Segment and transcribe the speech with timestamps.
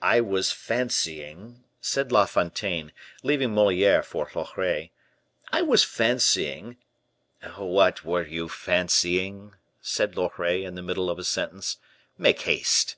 [0.00, 2.92] "I was fancying," said La Fontaine,
[3.24, 4.92] leaving Moliere for Loret
[5.50, 6.76] "I was fancying"
[7.58, 11.78] "What were you fancying?" said Loret, in the middle of a sentence.
[12.16, 12.94] "Make haste."